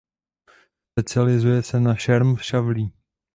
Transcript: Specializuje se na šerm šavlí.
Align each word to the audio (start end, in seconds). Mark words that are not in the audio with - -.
Specializuje 0.93 1.63
se 1.63 1.79
na 1.79 1.95
šerm 1.95 2.37
šavlí. 2.37 2.91